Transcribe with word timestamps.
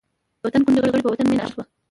د 0.39 0.41
وطن 0.45 0.61
ګوند 0.65 0.81
غړي، 0.91 1.01
په 1.03 1.09
وطن 1.11 1.25
مین 1.29 1.39
اشخاص 1.43 1.55
وو. 1.61 1.63